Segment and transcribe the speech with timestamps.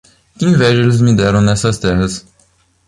[0.39, 2.13] Que inveja eles me deram nestas terras!